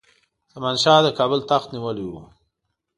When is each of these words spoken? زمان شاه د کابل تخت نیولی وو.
زمان 0.53 0.75
شاه 0.83 0.99
د 1.03 1.07
کابل 1.19 1.39
تخت 1.49 1.67
نیولی 1.73 2.05
وو. 2.07 2.21